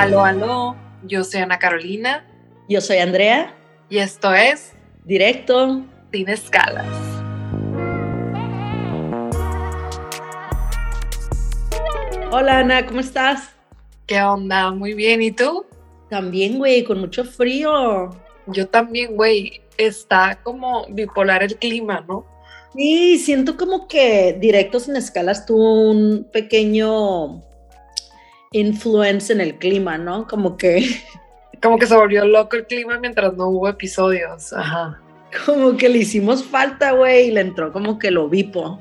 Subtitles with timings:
[0.00, 2.26] Aló, aló, yo soy Ana Carolina
[2.70, 3.54] Yo soy Andrea,
[3.90, 4.72] y esto es
[5.04, 5.84] directo.
[6.10, 6.86] Sin Escalas.
[12.32, 13.50] Hola Ana, ¿cómo estás?
[14.06, 14.70] ¿Qué onda?
[14.70, 15.66] Muy bien, ¿y tú?
[16.08, 18.08] También, güey, con mucho frío.
[18.46, 22.24] Yo también, güey, está como bipolar el clima, ¿no?
[22.74, 27.49] Sí, siento como que Directo Sin Escalas tuvo un pequeño
[28.52, 30.26] influence en el clima, ¿no?
[30.26, 30.84] Como que,
[31.62, 34.52] Como que se volvió loco el clima mientras no hubo episodios.
[34.52, 35.00] Ajá.
[35.46, 38.78] como que le hicimos falta, güey, y le entró como que lo bipo.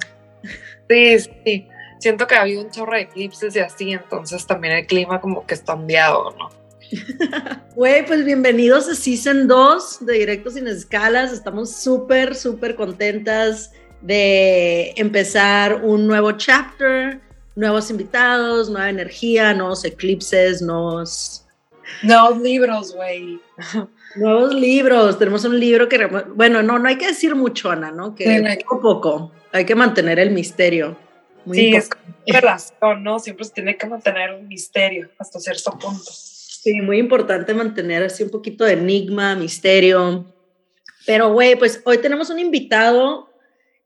[0.89, 1.67] Sí, sí.
[1.99, 5.45] Siento que ha habido un chorro de eclipses y así, entonces también el clima como
[5.45, 6.49] que está ondeado, ¿no?
[7.75, 11.31] Güey, pues bienvenidos a Season 2 de Directo Sin Escalas.
[11.31, 17.21] Estamos súper, súper contentas de empezar un nuevo chapter,
[17.55, 21.45] nuevos invitados, nueva energía, nuevos eclipses, nuevos,
[22.03, 23.39] Nuevos libros, güey.
[24.15, 25.17] nuevos libros.
[25.17, 28.15] Tenemos un libro que, bueno, no, no hay que decir mucho, Ana, ¿no?
[28.15, 30.97] Que Sí, poco a poco hay que mantener el misterio.
[31.45, 32.31] Muy Sí, es importante.
[32.41, 33.19] relación, ¿no?
[33.19, 36.03] Siempre se tiene que mantener un misterio hasta cierto punto.
[36.11, 40.25] Sí, muy importante mantener así un poquito de enigma, misterio.
[41.05, 43.28] Pero, güey, pues hoy tenemos un invitado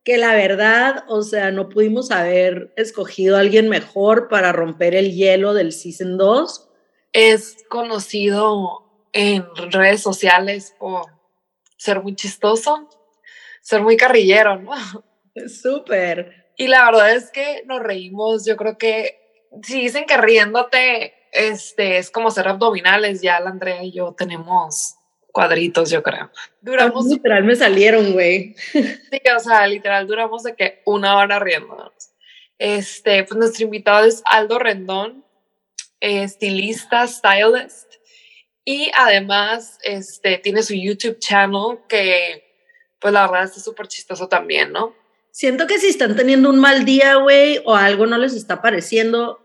[0.03, 5.13] que la verdad, o sea, no pudimos haber escogido a alguien mejor para romper el
[5.13, 6.69] hielo del Season 2.
[7.13, 11.05] es conocido en redes sociales por
[11.77, 12.89] ser muy chistoso,
[13.61, 14.71] ser muy carrillero, ¿no?
[15.47, 16.51] Súper.
[16.57, 19.19] Y la verdad es que nos reímos, yo creo que
[19.61, 24.95] si dicen que riéndote este, es como hacer abdominales, ya la Andrea y yo tenemos
[25.33, 26.31] cuadritos, yo creo.
[26.61, 28.55] Duramos, Literal me salieron, güey.
[28.71, 31.91] sí, o sea, literal, duramos de que una hora riéndonos.
[32.57, 35.25] Este, pues nuestro invitado es Aldo Rendón,
[35.99, 37.95] eh, estilista, stylist,
[38.63, 42.43] y además este, tiene su YouTube channel que,
[42.99, 44.95] pues la verdad, está súper chistoso también, ¿no?
[45.31, 49.42] Siento que si están teniendo un mal día, güey, o algo no les está pareciendo,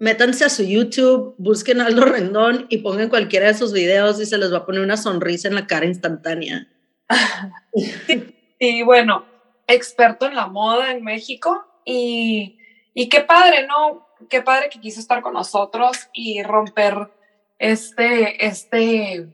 [0.00, 4.26] métanse a su YouTube, busquen a Aldo Rendón y pongan cualquiera de sus videos y
[4.26, 6.66] se les va a poner una sonrisa en la cara instantánea.
[8.62, 9.24] Y bueno,
[9.66, 12.58] experto en la moda en México y,
[12.92, 14.06] y qué padre, ¿no?
[14.28, 17.08] Qué padre que quiso estar con nosotros y romper
[17.58, 19.28] este, este,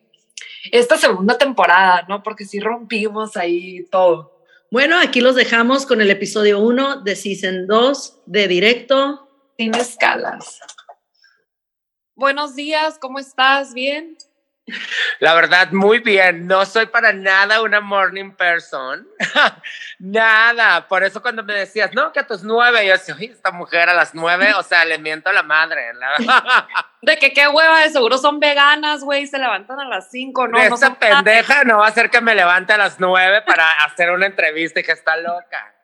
[0.70, 2.22] esta segunda temporada, ¿no?
[2.22, 4.44] Porque sí rompimos ahí todo.
[4.70, 9.25] Bueno, aquí los dejamos con el episodio 1 de Season 2 de Directo.
[9.56, 10.60] Sin escalas.
[12.14, 13.72] Buenos días, ¿cómo estás?
[13.74, 14.16] ¿Bien?
[15.20, 16.46] La verdad, muy bien.
[16.46, 19.06] No soy para nada una morning person.
[20.00, 20.88] nada.
[20.88, 23.88] Por eso cuando me decías, no, que a tus nueve, yo decía, oye, esta mujer
[23.88, 25.94] a las nueve, o sea, le miento a la madre.
[25.94, 26.66] La-
[27.02, 30.58] De que qué hueva, de seguro son veganas, güey, se levantan a las 5, ¿no?
[30.58, 34.10] de esa pendeja no va a ser que me levante a las nueve para hacer
[34.10, 35.74] una entrevista y que está loca.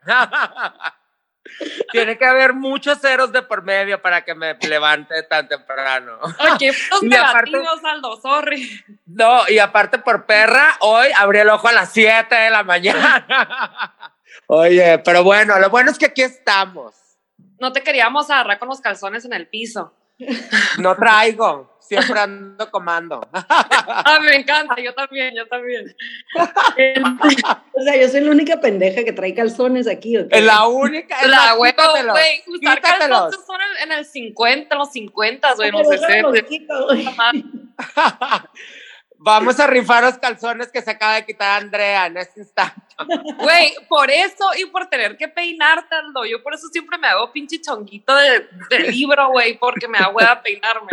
[1.91, 6.19] Tiene que haber muchos ceros de por medio para que me levante tan temprano.
[6.55, 6.73] Oye,
[7.03, 8.85] Y aparte- negativos, Aldo, sorry.
[9.07, 13.27] No, y aparte por perra, hoy abrí el ojo a las 7 de la mañana.
[14.47, 16.95] Oye, pero bueno, lo bueno es que aquí estamos.
[17.59, 19.95] No te queríamos agarrar con los calzones en el piso.
[20.79, 23.21] No traigo, siempre ando comando.
[24.05, 25.95] Ah, me encanta, yo también, yo también.
[27.75, 30.17] O sea, yo soy la única pendeja que trae calzones aquí.
[30.17, 30.41] ¿o qué?
[30.41, 31.27] La única.
[31.27, 35.85] La quítatelos, güey, usar calzones son en, en el 50, en los 50, güey, no
[35.85, 36.23] sé.
[36.23, 37.45] güey.
[39.25, 42.81] Vamos a rifar los calzones que se acaba de quitar Andrea en este instante.
[43.39, 47.31] Güey, por eso y por tener que peinarte, Aldo, yo por eso siempre me hago
[47.33, 50.91] pinche chonguito de, de libro, güey, porque me da hueva peinarme.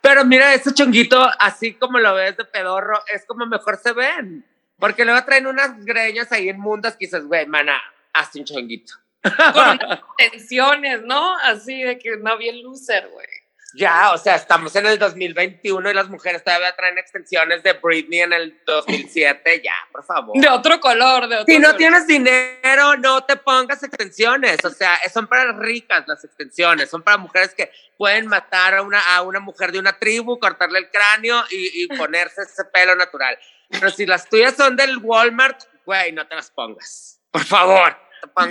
[0.00, 4.44] Pero mira, ese chonguito, así como lo ves de pedorro, es como mejor se ven.
[4.78, 7.80] Porque luego traen unas greñas ahí inmundas que dices, güey, mana,
[8.12, 8.94] hazte un chonguito.
[9.22, 9.32] Con
[9.80, 11.36] unas tensiones, ¿no?
[11.38, 13.26] Así de que no bien loser, güey.
[13.74, 18.20] Ya, o sea, estamos en el 2021 y las mujeres todavía traen extensiones de Britney
[18.20, 19.60] en el 2007.
[19.62, 20.40] Ya, por favor.
[20.40, 21.76] De otro color, de otro Si no color.
[21.76, 24.64] tienes dinero, no te pongas extensiones.
[24.64, 26.88] O sea, son para ricas las extensiones.
[26.88, 30.78] Son para mujeres que pueden matar a una, a una mujer de una tribu, cortarle
[30.78, 33.38] el cráneo y, y ponerse ese pelo natural.
[33.68, 37.20] Pero si las tuyas son del Walmart, güey, no te las pongas.
[37.30, 37.96] Por favor.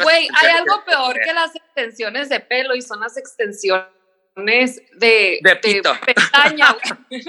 [0.03, 3.94] Güey, hay algo peor que las extensiones de pelo y son las extensiones
[4.36, 5.94] de, De pito.
[6.06, 7.24] pestaña, güey.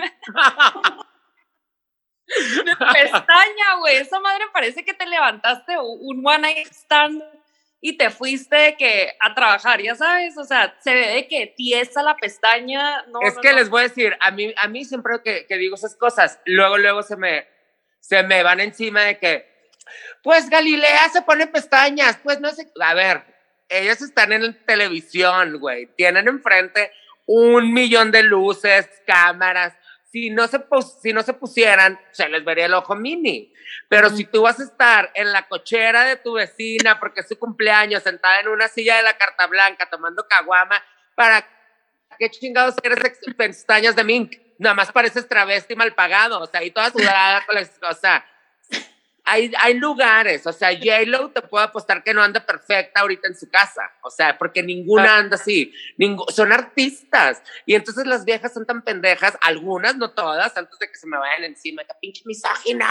[2.64, 3.96] De pestaña, güey.
[3.96, 7.22] Esa madre parece que te levantaste un one night stand
[7.80, 12.02] y te fuiste que a trabajar, ya sabes, o sea, se ve de que tiesa
[12.02, 13.02] la pestaña.
[13.08, 15.76] No, es que les voy a decir, a mí, a mí siempre que, que, digo
[15.76, 17.46] esas cosas, luego, luego se me,
[18.00, 19.70] se me van encima de que,
[20.22, 23.22] pues Galilea se pone pestañas, pues no sé, a ver,
[23.68, 26.92] ellos están en televisión, güey, tienen enfrente
[27.26, 29.74] un millón de luces, cámaras,
[30.10, 30.64] si no se,
[31.02, 33.52] si no se pusieran, se les vería el ojo mini.
[33.88, 37.38] Pero si tú vas a estar en la cochera de tu vecina porque es su
[37.38, 40.82] cumpleaños, sentada en una silla de la carta blanca tomando caguama,
[41.14, 41.46] ¿para
[42.18, 42.98] qué chingados quieres
[43.36, 44.36] pestañas de mink?
[44.58, 48.24] Nada más pareces travesti mal pagado, o sea, y toda sudada con la, o sea,
[49.28, 53.36] hay, hay lugares, o sea, J-Lo te puedo apostar que no anda perfecta ahorita en
[53.36, 55.74] su casa, o sea, porque ninguna anda así,
[56.28, 60.94] son artistas, y entonces las viejas son tan pendejas, algunas, no todas, antes de que
[60.94, 62.86] se me vayan encima, que pinche misógina,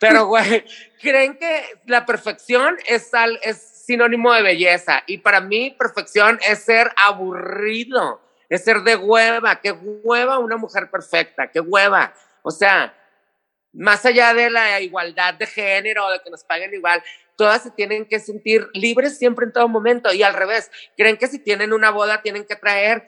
[0.00, 0.64] pero güey,
[0.98, 6.60] creen que la perfección es, al, es sinónimo de belleza, y para mí perfección es
[6.60, 12.94] ser aburrido, es ser de hueva, qué hueva una mujer perfecta, qué hueva, o sea,
[13.76, 17.02] más allá de la igualdad de género, de que nos paguen igual,
[17.36, 21.26] todas se tienen que sentir libres siempre en todo momento y al revés, creen que
[21.26, 23.06] si tienen una boda tienen que traer,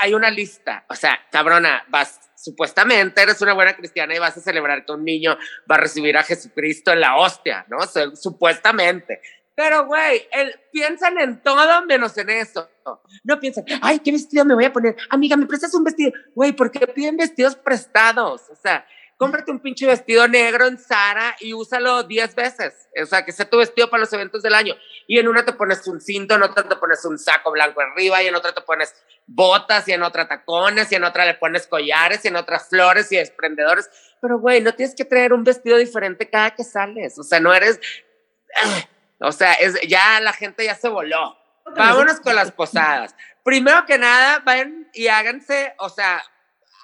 [0.00, 4.40] hay una lista, o sea, cabrona, vas, supuestamente eres una buena cristiana y vas a
[4.40, 5.36] celebrar que un niño
[5.70, 7.78] va a recibir a Jesucristo en la hostia, ¿no?
[8.14, 9.20] supuestamente.
[9.56, 10.26] Pero, güey,
[10.72, 12.68] piensan en todo menos en eso.
[13.22, 14.96] No piensan, ay, ¿qué vestido me voy a poner?
[15.10, 16.12] Amiga, ¿me prestas un vestido?
[16.34, 18.42] Güey, ¿por qué piden vestidos prestados?
[18.50, 18.84] O sea,
[19.24, 22.88] cómprate un pinche vestido negro en Zara y úsalo 10 veces.
[23.02, 24.74] O sea, que sea tu vestido para los eventos del año.
[25.06, 28.22] Y en una te pones un cinto, en otra te pones un saco blanco arriba,
[28.22, 28.94] y en otra te pones
[29.26, 33.10] botas, y en otra tacones, y en otra le pones collares, y en otra flores
[33.12, 33.88] y desprendedores.
[34.20, 37.18] Pero, güey, no tienes que traer un vestido diferente cada que sales.
[37.18, 37.80] O sea, no eres.
[39.20, 41.34] O sea, es, ya la gente ya se voló.
[41.74, 43.16] Vámonos con las posadas.
[43.42, 46.22] Primero que nada, vayan y háganse, o sea,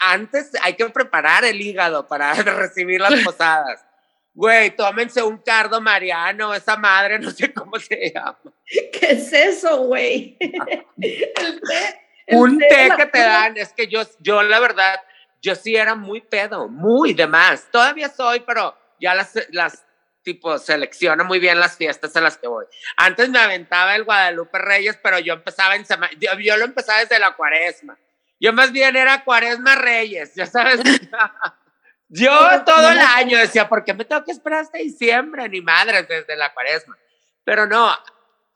[0.01, 3.85] antes hay que preparar el hígado para recibir las posadas.
[4.33, 8.39] Güey, tómense un cardo mariano, esa madre, no sé cómo se llama.
[8.65, 10.39] ¿Qué es eso, güey?
[12.29, 15.01] un té, que te dan, es que yo, yo la verdad,
[15.43, 17.69] yo sí era muy pedo, muy de más.
[17.71, 19.85] Todavía soy, pero ya las, las
[20.23, 22.67] tipo selecciono muy bien las fiestas a las que voy.
[22.97, 27.19] Antes me aventaba el Guadalupe Reyes, pero yo empezaba en semana, yo lo empezaba desde
[27.19, 27.99] la cuaresma.
[28.41, 30.81] Yo más bien era Cuaresma Reyes, ya sabes.
[32.09, 35.49] Yo todo el año decía, ¿por qué me tengo que esperar hasta diciembre?
[35.49, 36.97] Ni madres desde la Cuaresma.
[37.45, 37.95] Pero no,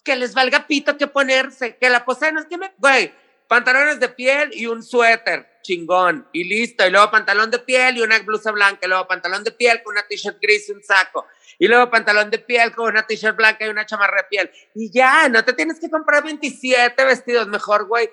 [0.02, 3.12] que les valga pito que ponerse, que la poseen, es que me, güey,
[3.46, 6.86] pantalones de piel y un suéter, chingón, y listo.
[6.86, 9.92] Y luego pantalón de piel y una blusa blanca, y luego pantalón de piel con
[9.92, 11.26] una t-shirt gris y un saco.
[11.58, 14.50] Y luego pantalón de piel con una t-shirt blanca y una chamarra de piel.
[14.74, 18.10] Y ya, no te tienes que comprar 27 vestidos, mejor, güey,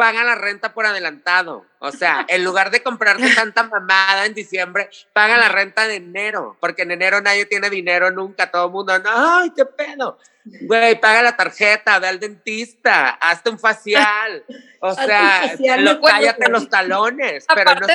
[0.00, 1.66] paga la renta por adelantado.
[1.78, 6.56] O sea, en lugar de comprarte tanta mamada en diciembre, paga la renta de enero,
[6.58, 10.16] porque en enero nadie tiene dinero nunca, todo el mundo, no, ay, qué pedo.
[10.44, 14.44] Güey, paga la tarjeta, ve al dentista, hazte un facial.
[14.82, 15.42] O sea,
[16.02, 17.44] cállate los talones.
[17.54, 17.86] pero no...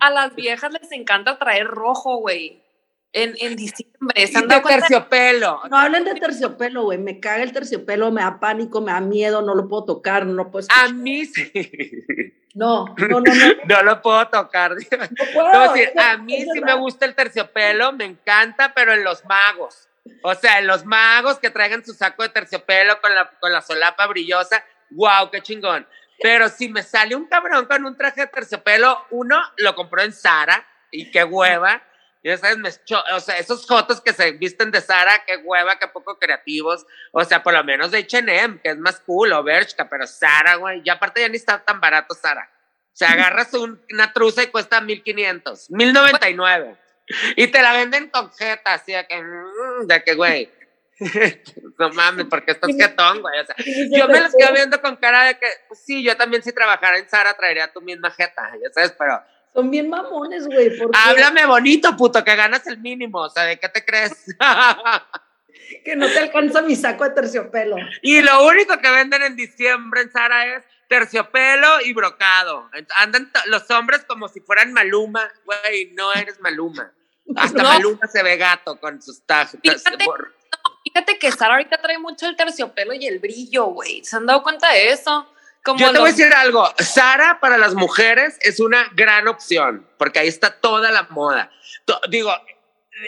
[0.00, 2.62] a las viejas les encanta traer rojo, güey
[3.12, 4.26] en, en diciembre.
[4.26, 5.62] ¿Se de terciopelo.
[5.70, 6.98] No hablen de terciopelo, güey.
[6.98, 10.32] Me caga el terciopelo, me da pánico, me da miedo, no lo puedo tocar, no
[10.32, 10.86] lo puedo escuchar.
[10.86, 11.52] A mí sí.
[12.54, 13.32] No, no, no, no.
[13.66, 14.72] no lo puedo tocar.
[14.90, 19.24] No puedo, decir, a mí sí me gusta el terciopelo, me encanta, pero en los
[19.24, 19.88] magos.
[20.22, 23.60] O sea, en los magos que traigan su saco de terciopelo con la, con la
[23.60, 25.86] solapa brillosa, wow, qué chingón.
[26.20, 30.12] Pero si me sale un cabrón con un traje de terciopelo, uno lo compró en
[30.12, 31.82] Sara y qué hueva.
[32.24, 35.88] Ya sabes, me o sea, esos fotos que se visten de Sara, qué hueva, qué
[35.88, 36.86] poco creativos.
[37.10, 40.54] O sea, por lo menos de H&M, que es más cool, o Bershka, pero Sara,
[40.54, 42.48] güey, ya aparte ya ni está tan barato Sara.
[42.92, 46.76] O sea, agarras una truza y cuesta 1500, 1099.
[47.36, 50.50] Y te la venden con jeta, así de que, mm, de que, güey.
[51.78, 53.40] no mames, porque estás jetón, güey.
[53.40, 53.56] O sea,
[53.90, 56.98] yo me los quedo viendo con cara de que, pues sí, yo también si trabajara
[56.98, 59.20] en Sara traería tu misma jeta, ya sabes, pero
[59.54, 60.72] son bien mamones, güey.
[60.94, 63.20] Háblame bonito, puto, que ganas el mínimo.
[63.20, 64.34] O sea, ¿de qué te crees?
[65.84, 67.76] que no te alcanza mi saco de terciopelo.
[68.02, 72.70] Y lo único que venden en diciembre en Sara es terciopelo y brocado.
[72.96, 75.30] Andan los hombres como si fueran Maluma.
[75.44, 76.92] Güey, no eres Maluma.
[77.36, 79.22] Hasta Maluma se ve gato con sus.
[79.62, 80.04] Fíjate,
[80.84, 84.04] fíjate que Sara ahorita trae mucho el terciopelo y el brillo, güey.
[84.04, 85.31] ¿Se han dado cuenta de eso?
[85.64, 90.18] Yo te voy a decir algo, Sara para las mujeres es una gran opción, porque
[90.18, 91.50] ahí está toda la moda.
[92.08, 92.32] digo,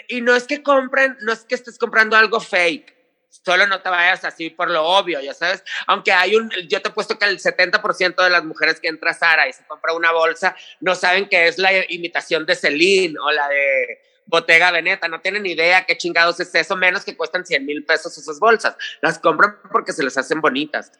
[0.07, 2.95] y no es que compren, no es que estés comprando algo fake,
[3.43, 5.63] solo no te vayas así por lo obvio, ya sabes.
[5.87, 9.11] Aunque hay un, yo te he puesto que el 70% de las mujeres que entra
[9.11, 13.15] a Sara y se compra una bolsa no saben que es la imitación de Celine
[13.19, 17.45] o la de Bottega Veneta, no tienen idea qué chingados es eso, menos que cuestan
[17.45, 18.75] 100 mil pesos esas bolsas.
[19.01, 20.91] Las compran porque se les hacen bonitas.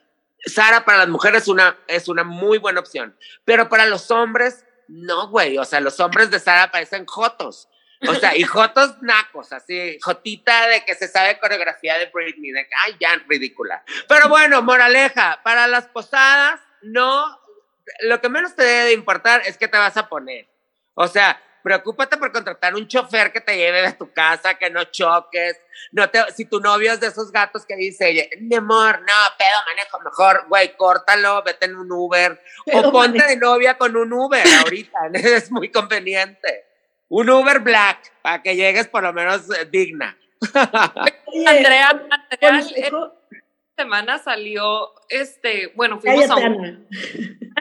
[0.46, 4.66] Sara para las mujeres es una, es una muy buena opción, pero para los hombres,
[4.88, 5.58] no, güey.
[5.58, 7.70] O sea, los hombres de Sara parecen jotos.
[8.08, 12.68] O sea, y jotos nacos, así, jotita de que se sabe coreografía de Britney, de
[12.68, 13.84] que, ay, ya, ridícula.
[14.08, 17.40] Pero bueno, moraleja, para las posadas, no,
[18.02, 20.48] lo que menos te debe de importar es qué te vas a poner.
[20.94, 24.84] O sea, preocúpate por contratar un chofer que te lleve de tu casa, que no
[24.84, 25.60] choques.
[25.92, 29.58] No te, si tu novio es de esos gatos que dice, mi amor, no, pedo,
[29.66, 32.40] manejo mejor, güey, córtalo, vete en un Uber.
[32.72, 36.66] o ponte de novia con un Uber ahorita, es muy conveniente.
[37.10, 40.16] Un Uber Black, para que llegues por lo menos eh, digna.
[40.54, 43.12] Andrea, Andrea esta
[43.76, 46.88] semana salió, este, bueno, fuimos a un...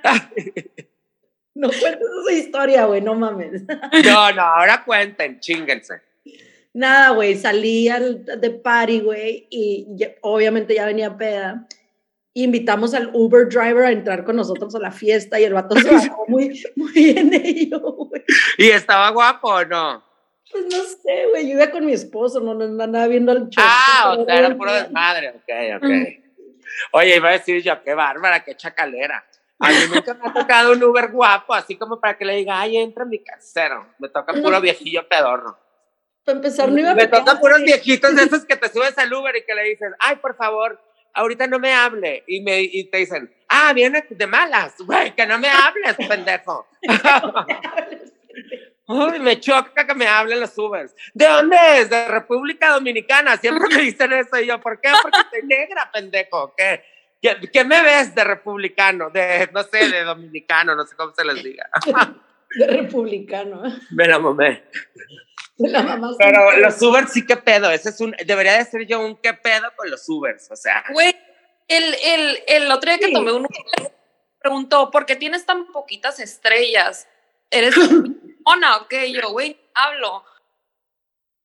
[1.54, 3.62] No cuentes esa historia, güey, no mames.
[4.04, 6.00] No, no, ahora cuenten, chinguense.
[6.72, 9.86] Nada, güey, salí al, de party, güey, y
[10.22, 11.68] obviamente ya venía peda.
[12.36, 15.88] Invitamos al Uber driver a entrar con nosotros a la fiesta y el vato se
[15.88, 18.24] bajó muy, muy en ello, güey.
[18.58, 20.02] ¿Y estaba guapo o no?
[20.50, 23.64] Pues no sé, güey, yo iba con mi esposo, no, no andaba viendo el show.
[23.64, 25.90] Ah, o sea, era puro desmadre, ok, ok.
[26.92, 29.24] Oye, iba a decir yo, qué bárbara, qué chacalera.
[29.58, 32.60] A mí nunca me ha tocado un Uber guapo, así como para que le diga,
[32.60, 33.86] ay, entra en mi casero.
[33.98, 35.58] Me toca puro viejillo pedorro.
[36.24, 39.12] Para empezar, no iba a Me toca puros viejitos de esos que te subes al
[39.12, 40.80] Uber y que le dices, ay, por favor,
[41.12, 42.24] ahorita no me hable.
[42.26, 46.66] Y, me, y te dicen, ah, viene de malas, güey, que no me hables, pendejo.
[48.86, 50.94] Uy, me choca que me hablen los Ubers.
[51.14, 51.88] ¿De dónde es?
[51.88, 53.38] De República Dominicana.
[53.38, 54.38] Siempre me dicen eso.
[54.38, 54.90] Y yo, ¿por qué?
[55.00, 56.54] Porque soy negra, pendejo.
[56.54, 56.84] ¿Qué?
[57.52, 59.08] ¿Qué, me ves de republicano?
[59.10, 61.68] De, no sé, de dominicano, no sé cómo se les diga.
[62.56, 63.62] De republicano.
[63.90, 64.62] Me la mamé.
[65.56, 67.68] Pero los Ubers sí que pedo.
[67.68, 70.84] Ese es un, debería de ser yo un qué pedo con los Ubers, o sea.
[70.92, 71.16] Güey,
[71.66, 73.48] el, el, el otro día que tomé uno
[74.38, 77.08] preguntó, ¿por qué tienes tan poquitas estrellas?
[77.50, 77.74] ¿Eres
[78.46, 79.10] una o qué?
[79.10, 80.24] Yo, güey, hablo.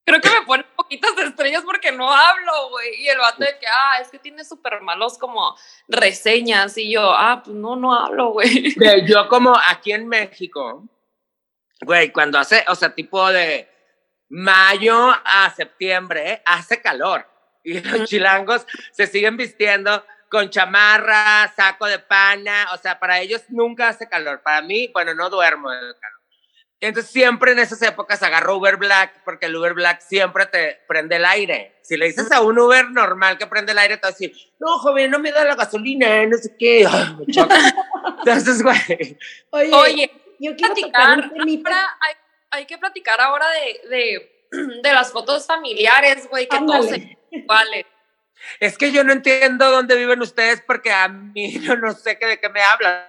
[0.10, 2.96] Creo que me pone poquitas estrellas porque no hablo, güey.
[3.00, 5.56] Y el vato de que, ah, es que tiene súper malos como
[5.88, 6.76] reseñas.
[6.80, 8.74] Y yo, ah, pues no, no hablo, güey.
[9.08, 10.84] Yo como aquí en México,
[11.82, 13.70] güey, cuando hace, o sea, tipo de
[14.30, 17.28] mayo a septiembre, hace calor.
[17.64, 23.44] Y los chilangos se siguen vistiendo con chamarra, saco de pana, o sea, para ellos
[23.50, 24.42] nunca hace calor.
[24.42, 26.19] Para mí, bueno, no duermo el calor.
[26.82, 31.18] Entonces siempre en esas épocas agarro Uber Black porque el Uber Black siempre te prende
[31.18, 31.80] el aire.
[31.82, 34.34] Si le dices a un Uber normal que prende el aire, te va a decir,
[34.60, 36.88] no, joven, no me da la gasolina, no sé qué.
[38.20, 39.18] Entonces, güey.
[39.52, 42.14] Oye, Oye yo quiero platicar, ahora hay,
[42.52, 44.46] hay, que platicar ahora de, de,
[44.82, 46.88] de las fotos familiares, güey, que todos
[47.46, 47.86] vale.
[48.62, 52.40] Es que yo no entiendo dónde viven ustedes porque a mí yo no sé de
[52.40, 53.04] qué me hablan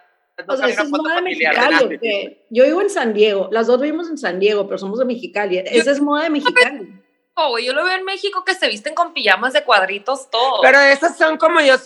[0.46, 2.38] o sea, es moda mexicali.
[2.50, 5.58] Yo vivo en San Diego, las dos vivimos en San Diego, pero somos de Mexicali.
[5.58, 6.94] Esa es moda de Mexicali.
[7.34, 10.60] Oh, yo lo veo en México que se visten con pijamas de cuadritos, todo.
[10.62, 11.76] Pero esas son como yo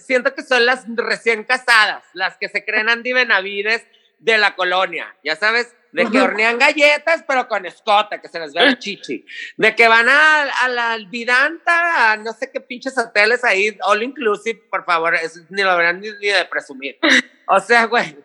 [0.00, 3.86] siento que son las recién casadas, las que se creen Andy Benavides
[4.20, 8.52] de la colonia, ya sabes, de que hornean galletas, pero con escota, que se les
[8.52, 9.24] ve el chichi,
[9.56, 14.02] de que van a, a la Alvidanta, a no sé qué pinches hoteles ahí, all
[14.02, 15.14] inclusive, por favor,
[15.48, 16.98] ni lo verán ni, de presumir.
[17.46, 18.16] O sea, güey,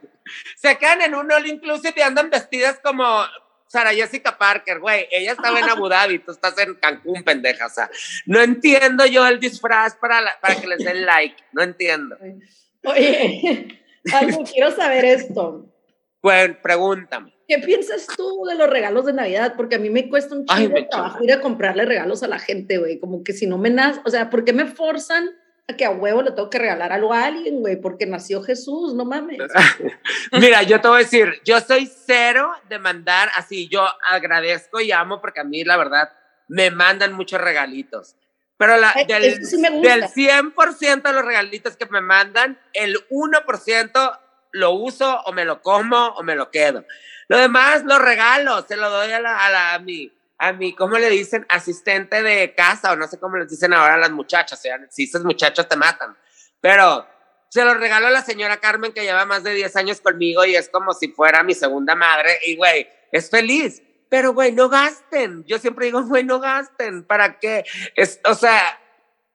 [0.56, 3.26] se quedan en un all inclusive y andan vestidas como
[3.68, 7.70] Sara Jessica Parker, güey, ella estaba en Abu Dhabi, tú estás en Cancún, pendeja, o
[7.70, 7.90] sea,
[8.26, 12.18] no entiendo yo el disfraz para, para que les den like, no entiendo.
[12.84, 13.82] Oye,
[14.14, 15.72] algo, quiero saber esto.
[16.26, 17.32] Bueno, pregúntame.
[17.48, 19.54] ¿Qué piensas tú de los regalos de Navidad?
[19.56, 22.40] Porque a mí me cuesta un chingo de trabajo ir a comprarle regalos a la
[22.40, 23.00] gente, güey.
[23.00, 25.30] Como que si no me nace, o sea, ¿por qué me forzan
[25.68, 27.76] a que a huevo le tengo que regalar algo a alguien, güey?
[27.76, 29.38] Porque nació Jesús, no mames.
[30.32, 34.92] Mira, yo te voy a decir, yo soy cero de mandar así, yo agradezco y
[34.92, 36.10] amo porque a mí, la verdad,
[36.48, 38.16] me mandan muchos regalitos.
[38.58, 44.20] Pero la, del, del 100% de los regalitos que me mandan, el 1%
[44.56, 46.86] lo uso o me lo como o me lo quedo.
[47.28, 51.10] Lo demás lo regalo, se lo doy a, la, a, mi, a mi, ¿cómo le
[51.10, 51.46] dicen?
[51.50, 54.62] Asistente de casa o no sé cómo les dicen ahora a las muchachas.
[54.90, 56.16] si esas muchachas te matan.
[56.62, 57.06] Pero
[57.50, 60.56] se lo regalo a la señora Carmen que lleva más de 10 años conmigo y
[60.56, 63.82] es como si fuera mi segunda madre y güey, es feliz.
[64.10, 65.44] Pero güey, no gasten.
[65.46, 67.04] Yo siempre digo, güey, no gasten.
[67.04, 67.66] ¿Para qué?
[67.96, 68.80] Es, o sea,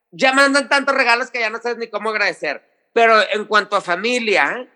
[0.09, 2.63] ya mandan tantos regalos que ya no sabes ni cómo agradecer.
[2.93, 4.67] Pero en cuanto a familia,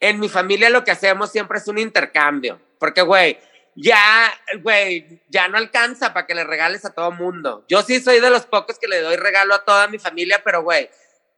[0.00, 3.38] en mi familia lo que hacemos siempre es un intercambio, porque, güey,
[3.74, 7.64] ya, güey, ya no alcanza para que le regales a todo mundo.
[7.68, 10.62] Yo sí soy de los pocos que le doy regalo a toda mi familia, pero,
[10.62, 10.90] güey,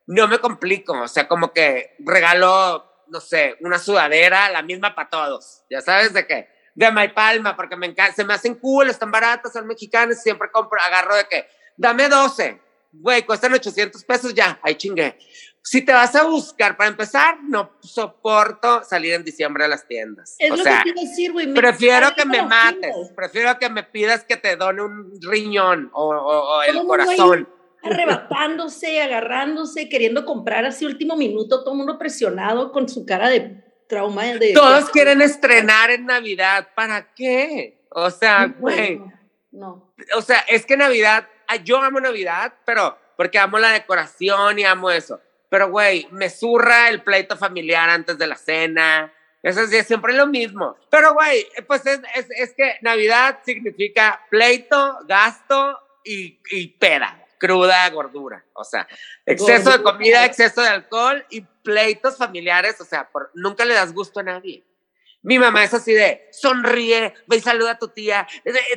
[0.07, 5.11] no me complico, o sea, como que regalo, no sé, una sudadera, la misma para
[5.11, 8.89] todos, ya sabes de qué, de My Palma, porque me encanta, se me hacen cool,
[8.89, 12.61] están baratas, son mexicanas, siempre compro, agarro de que, dame 12,
[12.93, 15.19] güey, cuestan 800 pesos, ya, ahí chingué.
[15.63, 20.35] Si te vas a buscar, para empezar, no soporto salir en diciembre a las tiendas.
[20.39, 21.53] Es o lo sea, que quiero decir, güey.
[21.53, 26.57] prefiero que me mates, prefiero que me pidas que te done un riñón o, o-
[26.59, 27.49] o el corazón.
[27.83, 33.63] Arrebatándose, agarrándose, queriendo comprar así último minuto, todo el mundo presionado con su cara de
[33.89, 34.25] trauma.
[34.25, 37.85] De, Todos quieren estrenar en Navidad, ¿para qué?
[37.91, 39.01] O sea, No, güey,
[39.51, 39.93] No.
[40.17, 41.27] o sea, es que Navidad,
[41.65, 45.21] yo amo Navidad, pero porque amo la decoración y amo eso.
[45.51, 49.13] Pero, güey, me zurra el pleito familiar antes de la cena.
[49.43, 50.77] Eso es siempre lo mismo.
[50.91, 57.91] Pero, güey, pues es, es, es que Navidad significa pleito, gasto y, y peda, cruda,
[57.91, 58.45] gordura.
[58.53, 58.87] O sea,
[59.27, 62.81] exceso de comida, exceso de alcohol y pleitos familiares.
[62.81, 64.65] O sea, por, nunca le das gusto a nadie.
[65.23, 68.27] Mi mamá es así de, sonríe, ve y saluda a tu tía,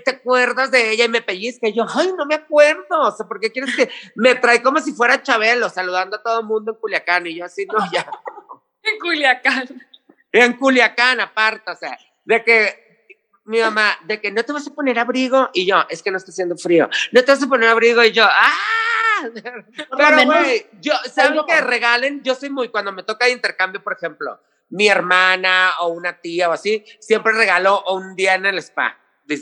[0.04, 1.06] ¿te acuerdas de ella?
[1.06, 1.70] Y me pellizca.
[1.70, 3.00] Y yo, ay, no me acuerdo.
[3.00, 6.42] O sea, ¿por qué quieres que me trae como si fuera Chabelo, saludando a todo
[6.42, 7.28] el mundo en Culiacán?
[7.28, 8.10] Y yo así, no, ya.
[8.86, 9.70] En Culiacán.
[10.34, 12.84] En Culiacán, aparte, o sea, de que
[13.46, 15.50] mi mamá, de que no te vas a poner abrigo.
[15.54, 16.90] Y yo, es que no está haciendo frío.
[17.14, 18.04] No te vas a poner abrigo.
[18.04, 18.52] Y yo, ¡ah!
[19.34, 22.22] Pero, güey, yo, ¿saben que regalen?
[22.24, 26.54] Yo soy muy, cuando me toca intercambio, por ejemplo, mi hermana o una tía o
[26.54, 28.98] así, siempre regalo un día en el spa.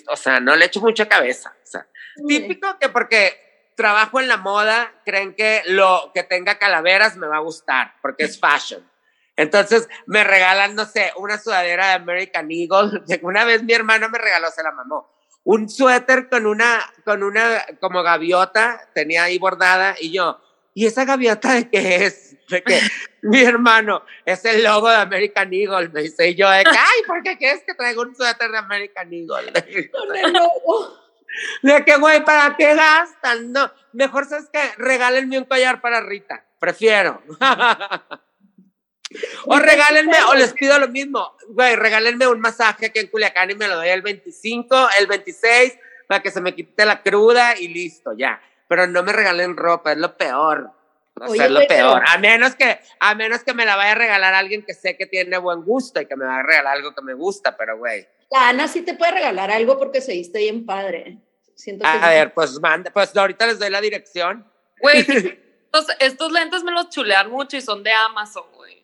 [0.10, 1.56] O sea, no le echo mucha cabeza.
[1.64, 1.88] O sea,
[2.28, 7.38] típico que porque trabajo en la moda, creen que lo que tenga calaveras me va
[7.38, 8.88] a gustar, porque es fashion.
[9.36, 13.02] Entonces me regalan, no sé, una sudadera de American Eagle.
[13.24, 15.10] Una vez mi hermano me regaló, se la mamó.
[15.44, 20.40] Un suéter con una, con una como gaviota, tenía ahí bordada, y yo,
[20.76, 22.31] ¿y esa gaviota de qué es?
[22.50, 22.80] De que
[23.22, 27.02] mi hermano, es el logo de American Eagle, me dice, y yo, de que, ay,
[27.08, 29.92] ¿por qué quieres que traiga un suéter de American Eagle?
[29.92, 31.00] Con el logo.
[31.62, 33.52] De que, güey, ¿para qué gastan?
[33.52, 37.22] No, mejor sabes que regálenme un collar para Rita, prefiero.
[39.46, 43.56] o regálenme, o les pido lo mismo, güey, regálenme un masaje aquí en Culiacán y
[43.56, 45.78] me lo doy el 25, el 26,
[46.08, 48.42] para que se me quite la cruda y listo, ya.
[48.68, 50.72] Pero no me regalen ropa, es lo peor.
[51.20, 52.04] O Oye, sea, es lo peor.
[52.08, 55.06] A menos que, a menos que me la vaya a regalar alguien que sé que
[55.06, 58.08] tiene buen gusto y que me va a regalar algo que me gusta, pero güey.
[58.30, 61.20] La Ana sí te puede regalar algo porque se viste bien padre.
[61.56, 64.50] Siento que A ver, pues manda, pues ahorita les doy la dirección.
[64.80, 65.00] Güey,
[65.66, 68.82] estos, estos lentes me los chulean mucho y son de Amazon, güey.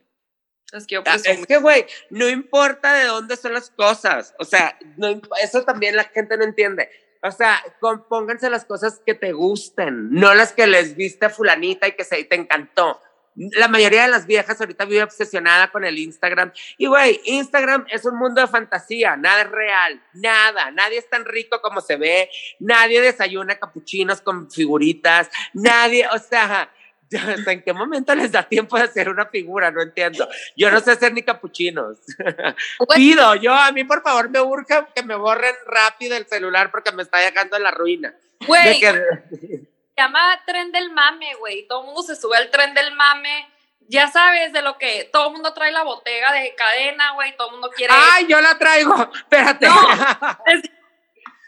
[0.73, 1.15] Es que yo Ah.
[1.15, 4.35] Es que, güey, no importa de dónde son las cosas.
[4.37, 6.89] O sea, no eso también la gente no entiende.
[7.21, 11.29] O sea, con- pónganse las cosas que te gusten, no las que les viste a
[11.29, 13.01] fulanita y que se, te encantó.
[13.35, 16.51] La mayoría de las viejas ahorita vive obsesionada con el Instagram.
[16.79, 20.71] Y, güey, Instagram es un mundo de fantasía, nada es real, nada.
[20.71, 26.71] Nadie es tan rico como se ve, nadie desayuna capuchinos con figuritas, nadie, o sea,
[27.37, 29.71] ¿hasta ¿en qué momento les da tiempo de hacer una figura?
[29.71, 30.27] No entiendo.
[30.55, 31.97] Yo no sé hacer ni capuchinos.
[32.95, 36.91] Pido, yo a mí por favor me urge que me borren rápido el celular porque
[36.91, 38.13] me está dejando en la ruina.
[38.45, 41.67] Güey, que- se llama tren del mame, güey.
[41.67, 43.49] Todo el mundo se sube al tren del mame.
[43.89, 47.35] Ya sabes de lo que todo el mundo trae la botega de cadena, güey.
[47.37, 47.93] Todo el mundo quiere.
[47.97, 49.09] ¡Ay, yo la traigo!
[49.15, 49.65] Espérate.
[49.65, 49.75] No,
[50.45, 50.69] es-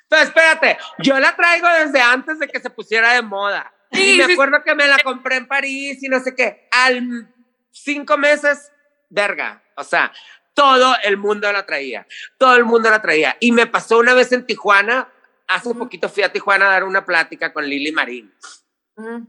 [0.08, 3.72] Pero espérate, yo la traigo desde antes de que se pusiera de moda.
[3.92, 6.68] Sí, y me acuerdo que me la compré en París y no sé qué.
[6.72, 7.34] Al
[7.72, 8.72] cinco meses,
[9.10, 9.64] verga.
[9.76, 10.12] O sea,
[10.54, 12.06] todo el mundo la traía.
[12.38, 13.36] Todo el mundo la traía.
[13.40, 15.10] Y me pasó una vez en Tijuana.
[15.48, 15.80] Hace Ujú.
[15.80, 18.32] poquito fui a Tijuana a dar una plática con Lili Marín.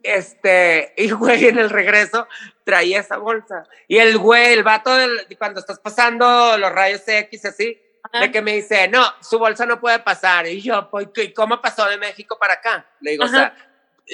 [0.03, 2.27] Este, y güey, en el regreso
[2.64, 3.64] traía esa bolsa.
[3.88, 8.25] Y el güey, el vato, del- cuando estás pasando los rayos X así, Ajá.
[8.25, 10.46] de que me dice, no, su bolsa no puede pasar.
[10.49, 12.87] Y yo, pues, ¿y ¿cómo pasó de México para acá?
[13.01, 13.55] Le digo, o sea,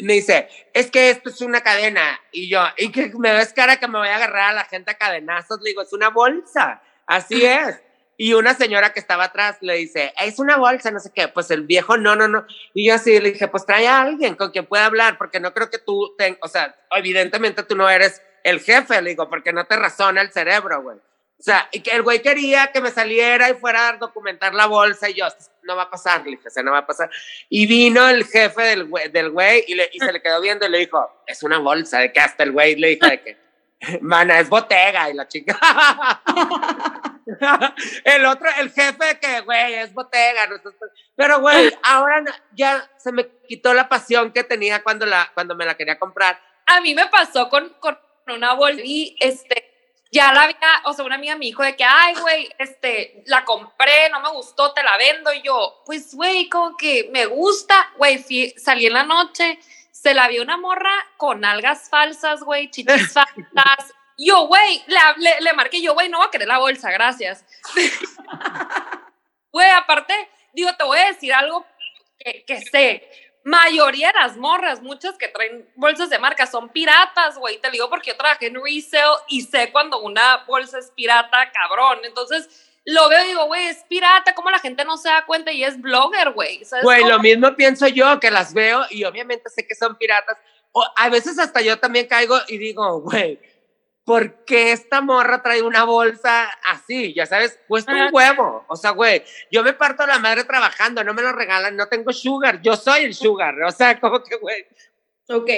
[0.02, 2.20] me dice, es que esto es una cadena.
[2.32, 4.90] Y yo, y que me ves cara que me voy a agarrar a la gente
[4.90, 5.60] a cadenazos.
[5.62, 6.82] Le digo, es una bolsa.
[7.06, 7.80] Así es.
[8.18, 11.28] Y una señora que estaba atrás le dice, es una bolsa, no sé qué.
[11.28, 12.46] Pues el viejo, no, no, no.
[12.72, 15.52] Y yo así le dije, pues trae a alguien con quien pueda hablar, porque no
[15.52, 19.52] creo que tú, ten- o sea, evidentemente tú no eres el jefe, le digo, porque
[19.52, 20.96] no te razona el cerebro, güey.
[21.38, 24.66] O sea, y que el güey quería que me saliera y fuera a documentar la
[24.66, 25.26] bolsa y yo,
[25.64, 27.10] no va a pasar, le dije, o sea, no va a pasar.
[27.50, 30.64] Y vino el jefe del güey, del güey y, le, y se le quedó viendo
[30.64, 33.36] y le dijo, es una bolsa, de que hasta el güey le dijo de que,
[34.00, 35.58] mana, es botega y la chica.
[38.04, 40.46] el otro, el jefe que, güey, es botega.
[40.46, 40.56] No
[41.14, 45.66] pero, güey, ahora ya se me quitó la pasión que tenía cuando, la, cuando me
[45.66, 46.40] la quería comprar.
[46.64, 49.75] A mí me pasó con, con una bolsa y este
[50.16, 53.44] ya la había, o sea, una amiga me dijo de que, ay, güey, este, la
[53.44, 55.32] compré, no me gustó, te la vendo.
[55.32, 58.18] Y yo, pues, güey, como que me gusta, güey,
[58.56, 59.58] salí en la noche,
[59.90, 63.94] se la vio una morra con algas falsas, güey, chichis falsas.
[64.18, 67.44] Yo, güey, le, le, marqué, yo, güey, no voy a querer la bolsa, gracias.
[69.52, 70.12] Güey, aparte,
[70.52, 71.64] digo, te voy a decir algo
[72.18, 73.08] que, que sé
[73.46, 77.58] mayoría de las morras, muchas que traen bolsas de marca son piratas, güey.
[77.60, 82.00] Te digo porque yo trabajé en resale y sé cuando una bolsa es pirata, cabrón.
[82.02, 82.48] Entonces
[82.84, 85.62] lo veo y digo, güey, es pirata, ¿cómo la gente no se da cuenta y
[85.62, 86.60] es blogger, güey?
[86.82, 90.36] Güey, lo mismo pienso yo, que las veo y obviamente sé que son piratas.
[90.72, 93.38] O a veces hasta yo también caigo y digo, güey,
[94.06, 97.12] ¿por qué esta morra trae una bolsa así?
[97.12, 98.64] Ya sabes, cuesta un huevo.
[98.68, 102.12] O sea, güey, yo me parto la madre trabajando, no me lo regalan, no tengo
[102.12, 103.60] sugar, yo soy el sugar.
[103.64, 104.64] O sea, como que, güey.
[105.28, 105.50] Ok,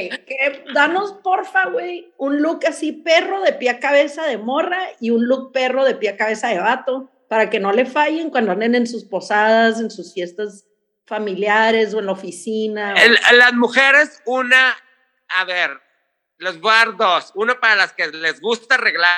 [0.73, 5.29] danos porfa, güey, un look así perro de pie a cabeza de morra y un
[5.29, 8.75] look perro de pie a cabeza de vato, para que no le fallen cuando anden
[8.75, 10.65] en sus posadas, en sus fiestas
[11.05, 12.95] familiares o en la oficina.
[13.33, 14.75] las mujeres, una,
[15.29, 15.79] a ver,
[16.39, 17.33] los voy a dar dos.
[17.35, 19.17] Uno para las que les gusta arreglar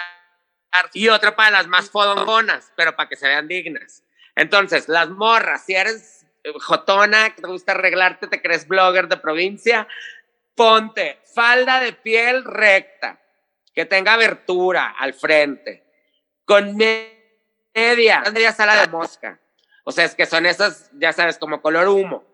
[0.93, 4.03] y otra para las más fodongonas, pero para que se vean dignas.
[4.35, 9.17] Entonces, las morras, si eres eh, jotona, que te gusta arreglarte, te crees blogger de
[9.17, 9.87] provincia,
[10.55, 13.21] ponte falda de piel recta,
[13.75, 15.85] que tenga abertura al frente,
[16.45, 19.41] con media, media sala de mosca.
[19.85, 22.25] O sea, es que son esas, ya sabes, como color humo.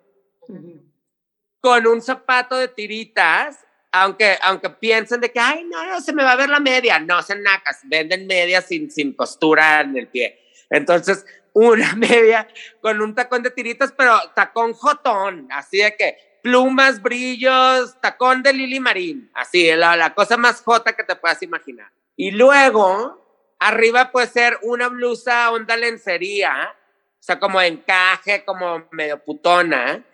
[1.60, 6.22] Con un zapato de tiritas aunque, aunque piensen de que, ay, no, no, se me
[6.22, 6.98] va a ver la media.
[6.98, 10.38] No, se nacas, venden medias sin, sin costura en el pie.
[10.70, 12.46] Entonces, una media
[12.80, 18.52] con un tacón de tiritas, pero tacón jotón, así de que plumas, brillos, tacón de
[18.52, 21.90] Lili Marín, así, la, la cosa más jota que te puedas imaginar.
[22.14, 26.74] Y luego, arriba puede ser una blusa onda lencería,
[27.18, 30.04] o sea, como encaje, como medio putona,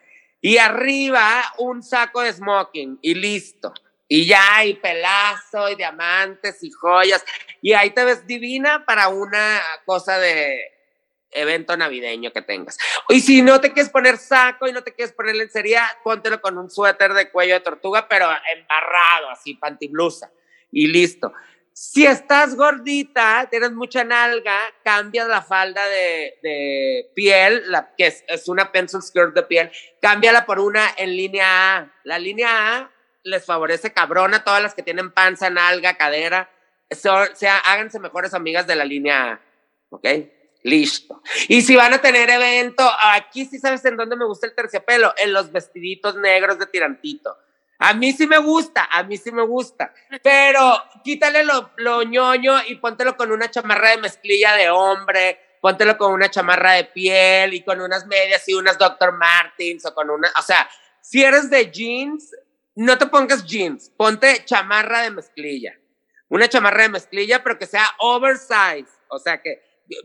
[0.43, 3.73] y arriba un saco de smoking y listo.
[4.09, 7.25] Y ya, y pelazo, y diamantes, y joyas.
[7.63, 10.71] Y ahí te ves divina para una cosa de
[11.31, 12.77] evento navideño que tengas.
[13.09, 16.59] Y si no te quieres poner saco y no te quieres poner lencería, póntelo con
[16.59, 20.31] un suéter de cuello de tortuga, pero embarrado, así, pantiblusa.
[20.71, 21.33] Y listo.
[21.75, 28.71] Si estás gordita, tienes mucha nalga, cambias la falda de, piel, la, que es, una
[28.73, 31.93] pencil skirt de piel, cámbiala por una en línea A.
[32.05, 32.91] La línea A
[33.25, 36.51] les favorece cabrón a todas las que tienen panza, nalga, cadera.
[36.91, 39.41] sea, háganse mejores amigas de la línea A.
[39.91, 40.07] ¿Ok?
[40.65, 41.23] Listo.
[41.49, 45.13] Y si van a tener evento, aquí sí sabes en dónde me gusta el terciopelo,
[45.17, 47.37] en los vestiditos negros de tirantito.
[47.85, 49.93] A mí sí me gusta, a mí sí me gusta.
[50.23, 55.99] Pero quítale lo, lo ñoño y póntelo con una chamarra de mezclilla de hombre, póntelo
[55.99, 59.13] con una chamarra de piel y con unas medias y unas Dr.
[59.13, 60.69] Martins o con una, o sea,
[61.01, 62.31] si eres de jeans,
[62.77, 65.77] no te pongas jeans, ponte chamarra de mezclilla.
[66.29, 68.93] Una chamarra de mezclilla, pero que sea oversize.
[69.09, 69.61] O sea, que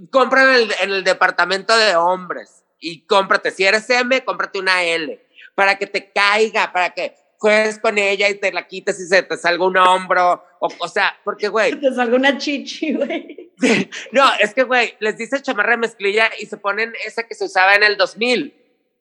[0.10, 4.84] compra en el, en el departamento de hombres y cómprate, si eres M, cómprate una
[4.84, 9.08] L para que te caiga, para que juegues con ella y te la quites y
[9.08, 11.74] se te salga un hombro, o, o sea, porque, güey.
[11.80, 13.52] te salga una chichi, güey.
[14.12, 17.46] no, es que, güey, les dice chamarra de mezclilla y se ponen esa que se
[17.46, 18.54] usaba en el 2000,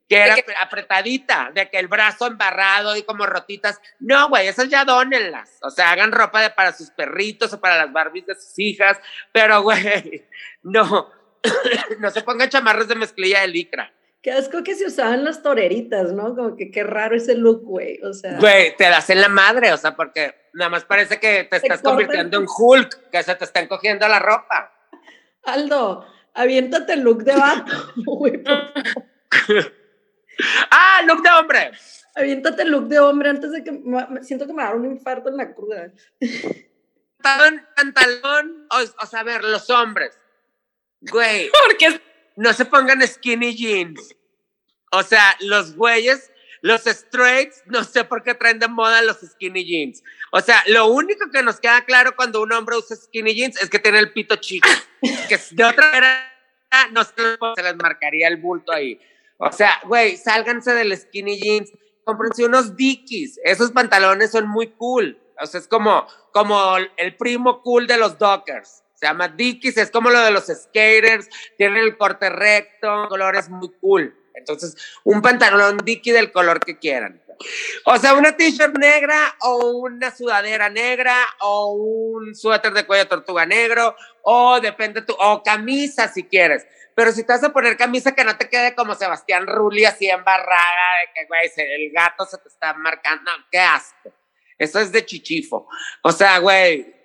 [0.07, 3.81] que era apretadita, de que el brazo embarrado y como rotitas.
[3.99, 5.57] No, güey, esas ya dónenlas.
[5.61, 8.99] O sea, hagan ropa de, para sus perritos o para las Barbies de sus hijas,
[9.31, 10.25] pero, güey,
[10.63, 11.11] no,
[11.99, 13.93] no se pongan chamarras de mezclilla de licra.
[14.27, 16.35] Qué asco que se usaban las toreritas, ¿no?
[16.35, 18.01] Como que qué raro ese look, güey.
[18.03, 18.37] O sea.
[18.37, 21.81] Güey, te das en la madre, o sea, porque nada más parece que te estás
[21.81, 24.73] convirtiendo en Hulk, que se te están cogiendo la ropa.
[25.43, 27.71] Aldo, aviéntate el look de vato,
[28.05, 28.43] güey.
[30.71, 31.71] ah, look de hombre.
[32.13, 34.75] Aviéntate el look de hombre antes de que me, siento que me va a dar
[34.75, 35.89] un infarto en la cruda.
[37.21, 40.19] Pantalón, pantalón, o, o sea, a ver, los hombres.
[40.99, 41.49] Güey.
[41.65, 42.01] Porque
[42.35, 44.16] no se pongan skinny jeans.
[44.91, 49.65] O sea, los güeyes, los straights, no sé por qué traen de moda los skinny
[49.65, 50.03] jeans.
[50.31, 53.69] O sea, lo único que nos queda claro cuando un hombre usa skinny jeans es
[53.69, 54.67] que tiene el pito chico.
[55.29, 56.33] que de otra manera
[56.91, 58.99] no se les marcaría el bulto ahí.
[59.37, 61.71] O sea, güey, sálganse del skinny jeans,
[62.03, 63.39] cómprense unos dickies.
[63.43, 65.19] Esos pantalones son muy cool.
[65.39, 68.83] O sea, es como, como el primo cool de los dockers.
[68.97, 73.71] Se llama Dickies, es como lo de los skaters, tienen el corte recto, colores muy
[73.79, 74.16] cool.
[74.37, 77.21] Entonces, un pantalón Dickie del color que quieran.
[77.85, 83.45] O sea, una t-shirt negra o una sudadera negra o un suéter de cuello tortuga
[83.45, 86.65] negro o depende tu, o camisa si quieres.
[86.95, 90.09] Pero si te vas a poner camisa que no te quede como Sebastián Rulli así
[90.09, 94.11] embarrada, de que, güey, el gato se te está marcando, qué asco.
[94.57, 95.67] Eso es de chichifo.
[96.01, 96.95] O sea, güey,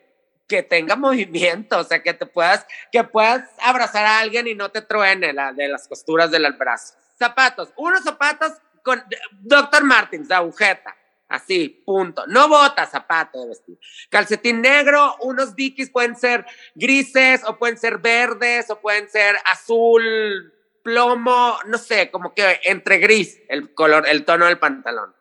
[0.48, 4.70] que tenga movimiento, o sea, que te puedas, que puedas abrazar a alguien y no
[4.70, 6.94] te truene la, de las costuras del brazo.
[7.22, 9.84] Zapatos, unos zapatos con Dr.
[9.84, 10.96] Martins de agujeta.
[11.28, 12.26] Así, punto.
[12.26, 13.78] No bota zapato de vestir.
[14.10, 20.52] Calcetín negro, unos dickies pueden ser grises o pueden ser verdes o pueden ser azul,
[20.82, 25.14] plomo, no sé, como que entre gris el color, el tono del pantalón.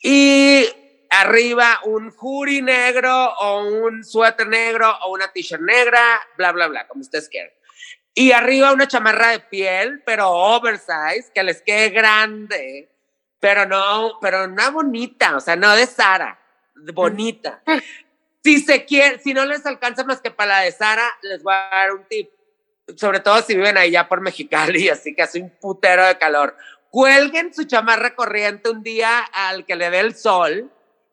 [0.00, 0.64] Y
[1.10, 6.86] arriba un hoodie negro o un suéter negro o una t-shirt negra, bla, bla, bla,
[6.86, 7.50] como ustedes quieran.
[8.18, 12.88] Y arriba una chamarra de piel, pero oversize, que les quede grande
[13.40, 16.38] pero no, pero no bonita, o sea, no de Sara,
[16.92, 17.62] bonita.
[18.42, 21.54] Si se quiere, si no les alcanza más que para la de Sara, les voy
[21.54, 22.30] a dar un tip.
[22.96, 26.56] Sobre todo si viven allá por Mexicali, así que hace un putero de calor.
[26.90, 30.72] Cuelguen su chamarra corriente un día al que le dé el sol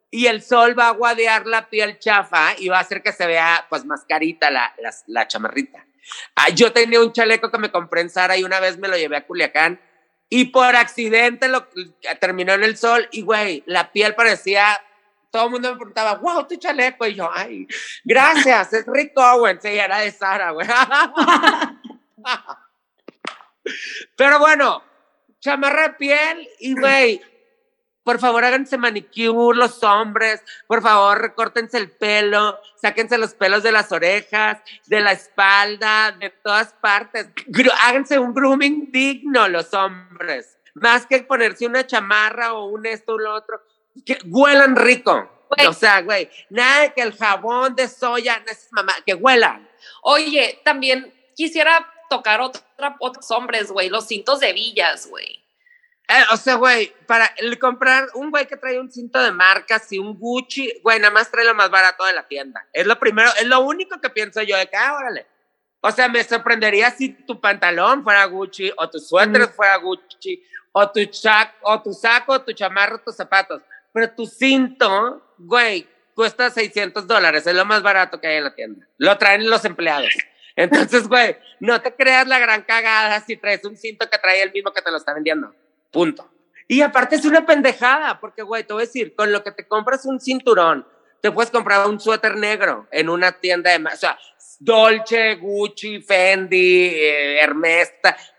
[0.09, 3.27] y el sol va a guadear la piel chafa y va a hacer que se
[3.27, 5.85] vea pues más carita la, la, la chamarrita.
[6.35, 8.97] Ah, yo tenía un chaleco que me compré en Sara y una vez me lo
[8.97, 9.79] llevé a Culiacán
[10.29, 11.67] y por accidente lo
[12.19, 14.79] terminó en el sol y, güey, la piel parecía,
[15.31, 17.05] todo el mundo me preguntaba, wow, tu chaleco.
[17.05, 17.67] Y yo, ay,
[18.03, 19.61] gracias, es Rick Owens.
[19.61, 20.67] Sí, era de Sara, güey.
[24.15, 24.83] Pero bueno,
[25.39, 27.21] chamarra de piel y, güey,
[28.05, 30.43] por favor, háganse manicure los hombres.
[30.67, 32.59] Por favor, recórtense el pelo.
[32.75, 37.29] Sáquense los pelos de las orejas, de la espalda, de todas partes.
[37.81, 40.55] háganse un grooming digno los hombres.
[40.75, 43.59] Más que ponerse una chamarra o un esto o lo otro.
[44.05, 45.47] Que huelan rico.
[45.67, 49.67] O sea, güey, nada de que el jabón de soya, mamá, que huelan.
[50.03, 52.61] Oye, también quisiera tocar otra,
[52.99, 55.44] otros hombres, güey, los cintos de villas, güey.
[56.07, 59.97] Eh, o sea, güey, para comprar un güey que trae un cinto de marcas y
[59.97, 62.65] un Gucci, güey, nada más trae lo más barato de la tienda.
[62.71, 65.25] Es lo primero, es lo único que pienso yo de que, ah, órale.
[65.81, 70.91] O sea, me sorprendería si tu pantalón fuera Gucci, o tu suéter fuera Gucci, o
[70.91, 73.61] tu, chac, o tu saco, tu chamarro, tus zapatos.
[73.91, 78.55] Pero tu cinto, güey, cuesta 600 dólares, es lo más barato que hay en la
[78.55, 78.87] tienda.
[78.97, 80.13] Lo traen los empleados.
[80.55, 84.51] Entonces, güey, no te creas la gran cagada si traes un cinto que trae el
[84.51, 85.53] mismo que te lo está vendiendo.
[85.95, 86.29] Punto.
[86.67, 89.65] Y aparte es una pendejada, porque, güey, te voy a decir, con lo que te
[89.65, 90.85] compras un cinturón,
[91.21, 93.81] te puedes comprar un suéter negro en una tienda de...
[93.81, 94.19] O sea,
[94.59, 97.39] Dolce, Gucci, Fendi, eh,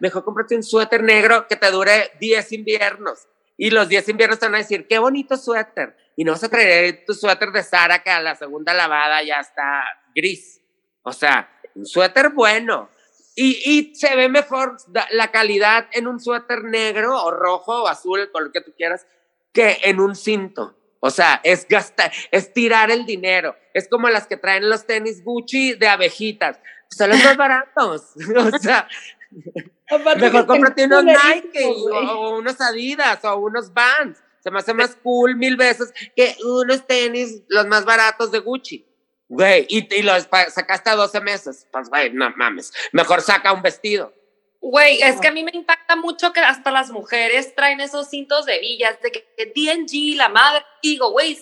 [0.00, 3.26] mejor cómprate un suéter negro que te dure 10 inviernos.
[3.56, 5.96] Y los 10 inviernos te van a decir, qué bonito suéter.
[6.14, 9.40] Y no vas a traer tu suéter de Sara que a la segunda lavada ya
[9.40, 9.82] está
[10.14, 10.60] gris.
[11.00, 12.90] O sea, un suéter bueno,
[13.36, 14.78] y, y, se ve mejor
[15.10, 19.06] la calidad en un suéter negro o rojo o azul, el color que tú quieras,
[19.52, 20.74] que en un cinto.
[21.00, 23.54] O sea, es gastar, es tirar el dinero.
[23.74, 26.58] Es como las que traen los tenis Gucci de abejitas.
[26.88, 28.12] Son los más baratos.
[28.36, 28.88] o sea,
[30.18, 34.22] mejor cómprate unos Nike o, unos Adidas o unos Vans.
[34.40, 38.85] Se me hace más cool mil veces que unos tenis los más baratos de Gucci.
[39.28, 41.66] Güey, y, y lo sacaste a 12 meses.
[41.72, 42.72] Pues, güey, no mames.
[42.92, 44.12] Mejor saca un vestido.
[44.60, 48.46] Güey, es que a mí me impacta mucho que hasta las mujeres traen esos cintos
[48.46, 51.38] de villas, de que, DNG, la madre, digo, güey,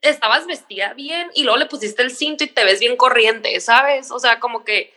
[0.00, 4.10] estabas vestida bien y luego le pusiste el cinto y te ves bien corriente, ¿sabes?
[4.10, 4.94] O sea, como que...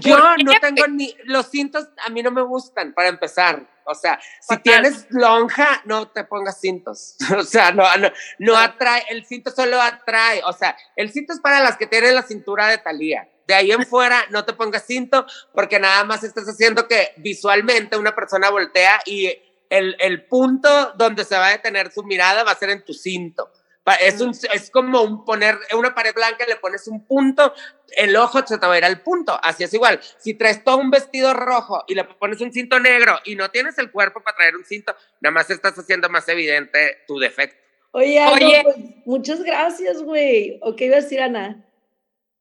[0.00, 1.14] Yo no tengo ni...
[1.24, 3.64] Los cintos a mí no me gustan, para empezar.
[3.88, 7.16] O sea, si tienes lonja, no te pongas cintos.
[7.38, 10.42] O sea, no, no, no atrae, el cinto solo atrae.
[10.44, 13.28] O sea, el cinto es para las que tienen la cintura de talía.
[13.46, 17.96] De ahí en fuera, no te pongas cinto porque nada más estás haciendo que visualmente
[17.96, 19.32] una persona voltea y
[19.70, 22.92] el, el punto donde se va a detener su mirada va a ser en tu
[22.92, 23.50] cinto
[23.94, 27.52] Es, un, es como un poner una pared blanca, le pones un punto,
[27.96, 29.38] el ojo se te va a ir al punto.
[29.42, 30.00] Así es igual.
[30.18, 33.78] Si traes todo un vestido rojo y le pones un cinto negro y no tienes
[33.78, 37.56] el cuerpo para traer un cinto, nada más estás haciendo más evidente tu defecto.
[37.92, 38.60] Oye, Oye.
[38.62, 40.58] Pues, muchas gracias, güey.
[40.62, 41.64] ¿O qué iba a decir Ana?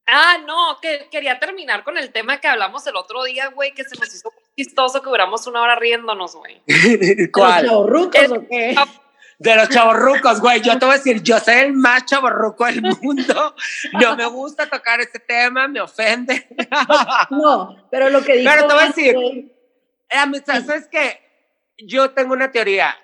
[0.06, 3.84] Ah, no, que quería terminar con el tema que hablamos el otro día, güey, que
[3.84, 6.62] se nos hizo chistoso que duramos una hora riéndonos, güey.
[7.32, 7.66] ¿Cuál?
[7.66, 8.76] ¿Los o qué?
[9.40, 10.62] De los chavorrucos, güey.
[10.62, 13.56] Yo te voy a decir, yo soy el más chavorruco del mundo.
[13.94, 16.48] No me gusta tocar ese tema, me ofende.
[17.30, 18.52] No, pero lo que dijo.
[18.52, 19.16] Pero te voy a decir,
[20.10, 21.22] eh, ¿sabes qué?
[21.78, 22.96] Yo tengo una teoría.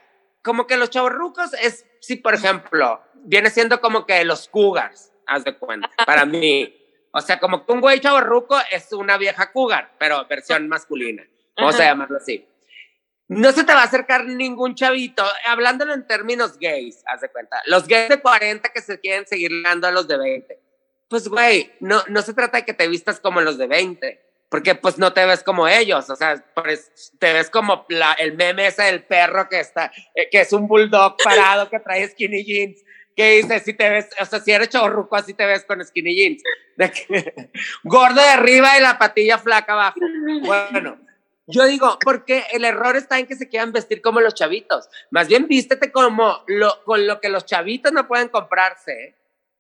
[0.44, 5.44] Como que los chavorrucos es, si por ejemplo, viene siendo como que los cougars, haz
[5.44, 6.76] de cuenta, para mí.
[7.12, 11.24] O sea, como que un güey chavorruco es una vieja cougar, pero versión masculina.
[11.56, 12.48] Vamos a llamarlo así
[13.28, 17.62] no se te va a acercar ningún chavito, hablándolo en términos gays, haz de cuenta.
[17.66, 20.60] Los gays de 40 que se quieren seguir dando a los de 20.
[21.08, 24.76] Pues, güey, no, no se trata de que te vistas como los de 20, porque
[24.76, 26.44] pues no te ves como ellos, o sea,
[27.20, 27.86] te ves como
[28.20, 32.08] el meme ese del perro que está, eh, que es un bulldog parado que trae
[32.08, 32.84] skinny jeans.
[33.16, 36.16] Que dice, si te ves, o sea, si eres chavorruco, así te ves con skinny
[36.16, 36.44] jeans.
[36.78, 37.52] De que,
[37.84, 40.00] gordo de arriba y la patilla flaca abajo.
[40.42, 41.00] Bueno,
[41.46, 44.90] yo digo, porque el error está en que se quieran vestir como los chavitos.
[45.12, 49.16] Más bien vístete como lo, con lo que los chavitos no pueden comprarse,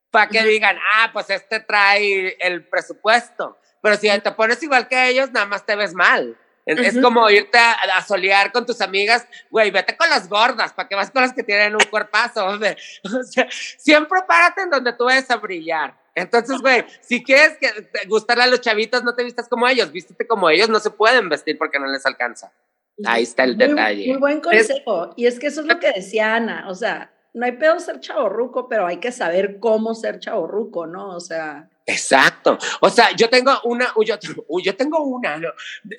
[0.10, 3.58] para que digan, ah, pues este trae el presupuesto.
[3.82, 6.38] Pero si te pones igual que ellos, nada más te ves mal.
[6.66, 10.96] Es como irte a, solear con tus amigas, güey, vete con las gordas, para que
[10.96, 12.48] vas con las que tienen un cuerpazo.
[13.04, 13.48] O sea,
[13.78, 15.96] siempre párate en donde tú vayas a brillar.
[16.16, 17.72] Entonces, güey, si quieres que
[18.08, 21.28] gustarle a los chavitos, no te vistas como ellos, vístete como ellos, no se pueden
[21.28, 22.52] vestir porque no les alcanza.
[23.06, 24.08] Ahí está el detalle.
[24.08, 25.14] Muy buen consejo.
[25.16, 28.00] Y es que eso es lo que decía Ana, o sea, no hay pedo ser
[28.00, 31.16] chaborruco, pero hay que saber cómo ser chaborruco, ¿no?
[31.16, 31.70] O sea.
[31.86, 32.58] Exacto.
[32.80, 34.18] O sea, yo tengo una, yo,
[34.64, 35.42] yo tengo una,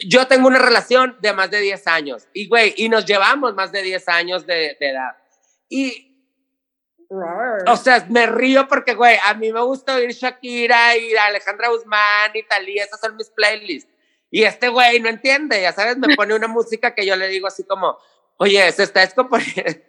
[0.07, 3.73] yo tengo una relación de más de 10 años y, güey, y nos llevamos más
[3.73, 5.17] de 10 años de, de edad.
[5.69, 6.15] Y
[7.67, 12.31] o sea, me río porque, güey, a mí me gusta oír Shakira y Alejandra Guzmán
[12.35, 13.93] y tal, y esas son mis playlists.
[14.31, 17.47] Y este güey no entiende, ya sabes, me pone una música que yo le digo
[17.47, 17.99] así como,
[18.37, 19.81] oye, se está descomponiendo.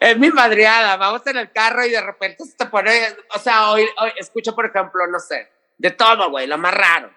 [0.00, 3.70] Es mi madriada, vamos en el carro y de repente se te pone, o sea,
[3.70, 7.12] hoy, hoy escucho, por ejemplo, no sé, de todo, güey, lo más raro.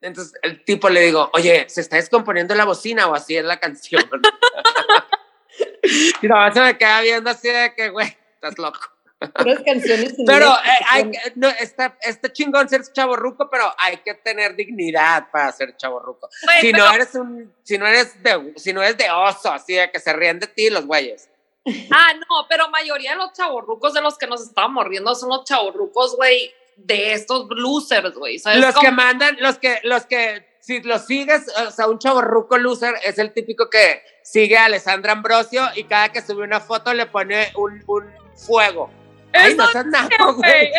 [0.00, 3.60] Entonces el tipo le digo, oye, ¿se está descomponiendo la bocina o así es la
[3.60, 4.02] canción?
[6.22, 8.80] y no, se me queda viendo así de que, güey, estás loco.
[10.26, 15.52] Pero eh, hay, no, está, está chingón ser chaborruco, pero hay que tener dignidad para
[15.52, 16.28] ser chaborruco.
[16.60, 19.90] si no eres un, si no eres de, si no eres de oso, así de
[19.90, 21.28] que se ríen de ti los güeyes.
[21.92, 25.44] Ah, no, pero mayoría de los chaborrucos de los que nos estábamos riendo son los
[25.44, 28.40] chaborrucos, güey, de estos losers, güey.
[28.56, 32.94] Los que mandan, los que, los que si lo sigues, o sea, un chaborruco loser
[33.04, 37.04] es el típico que sigue a Alessandra Ambrosio y cada que sube una foto le
[37.04, 38.04] pone un, un
[38.34, 38.90] fuego.
[39.32, 40.70] Ay, no seas nada, güey.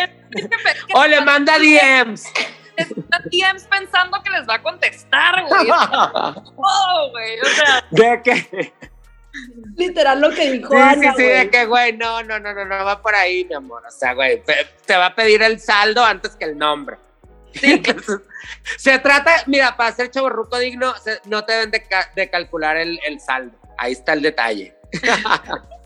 [0.94, 2.24] O le manda DMs.
[3.30, 5.68] DMs pensando que les va a contestar, güey.
[5.70, 7.84] oh, güey, o sea.
[7.90, 8.72] ¿De qué?
[9.76, 12.64] Literal lo que dijo sí, Ana, Sí, sí, de que, güey, no, no, no, no,
[12.64, 13.82] no va por ahí, mi amor.
[13.86, 14.42] O sea, güey,
[14.86, 16.98] te va a pedir el saldo antes que el nombre.
[17.54, 17.82] Sí.
[18.76, 20.94] se trata, mira, para ser chaborruco digno,
[21.26, 23.56] no te deben de, calcular el, saldo.
[23.78, 24.76] Ahí está el detalle.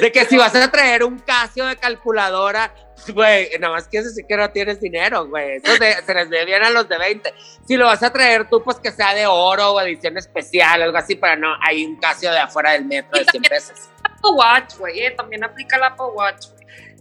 [0.00, 2.74] de que si vas a traer un Casio de calculadora,
[3.08, 5.56] güey, nada más quieres decir que no tienes dinero, güey.
[5.56, 7.34] Eso se les ve bien a los de 20.
[7.66, 10.96] Si lo vas a traer tú, pues que sea de oro o edición especial, algo
[10.98, 13.90] así, para no, hay un Casio de afuera del metro de 100 pesos.
[14.02, 16.46] Apple Watch, güey, eh, también aplica la Apple Watch.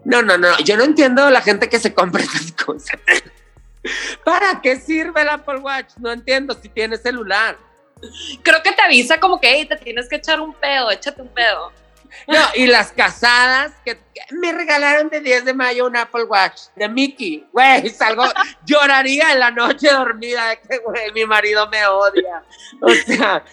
[0.03, 2.99] No, no, no, yo no entiendo la gente que se compra esas cosas.
[4.23, 5.93] ¿Para qué sirve el Apple Watch?
[5.97, 7.58] No entiendo si tiene celular.
[8.43, 11.29] Creo que te avisa como que hey, te tienes que echar un pedo, échate un
[11.29, 11.71] pedo.
[12.28, 13.99] No, y las casadas que,
[14.32, 17.47] me regalaron de 10 de mayo un Apple Watch de Mickey.
[17.51, 18.23] Güey, salgo,
[18.65, 22.43] lloraría en la noche dormida de que, güey, mi marido me odia.
[22.82, 23.43] O sea,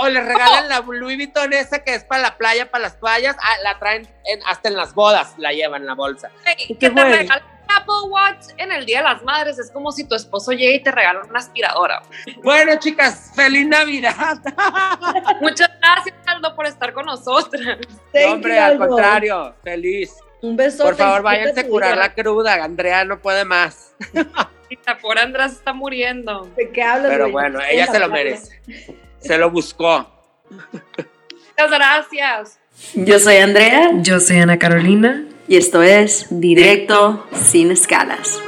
[0.00, 3.36] o, le regalan la Louis Vuitton esa que es para la playa, para las toallas,
[3.38, 4.08] ah, la traen
[4.46, 6.30] hasta en las bodas, la llevan en la bolsa.
[6.68, 7.42] que te regalan
[7.76, 10.82] Apple Watch en el Día de las Madres es como si tu esposo llegue y
[10.82, 12.02] te regala una aspiradora.
[12.42, 14.38] Bueno, chicas, feliz Navidad.
[15.40, 17.78] Muchas gracias, Aldo, por estar con nosotras.
[18.26, 20.14] hombre, al contrario, feliz.
[20.40, 20.84] Un beso.
[20.84, 22.62] Por favor, váyanse a curar la cruda.
[22.64, 23.94] Andrea no puede más.
[25.00, 26.48] por Andrea se está muriendo.
[26.56, 27.10] ¿De qué hablas?
[27.10, 28.60] Pero bueno, ella se lo merece.
[29.18, 30.10] Se lo buscó.
[30.50, 32.58] Muchas gracias.
[32.94, 33.90] Yo soy Andrea.
[34.00, 38.40] Yo soy Ana Carolina y esto es Directo sin escalas.